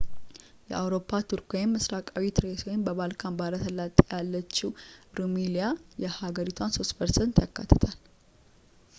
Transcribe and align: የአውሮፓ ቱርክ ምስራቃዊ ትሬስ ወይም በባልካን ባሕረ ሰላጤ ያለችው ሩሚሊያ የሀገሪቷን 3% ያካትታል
የአውሮፓ 0.69 1.09
ቱርክ 1.31 1.51
ምስራቃዊ 1.73 2.25
ትሬስ 2.37 2.61
ወይም 2.67 2.85
በባልካን 2.87 3.35
ባሕረ 3.39 3.57
ሰላጤ 3.65 3.97
ያለችው 4.13 4.71
ሩሚሊያ 5.19 5.67
የሀገሪቷን 6.05 6.73
3% 6.79 7.43
ያካትታል 7.45 7.95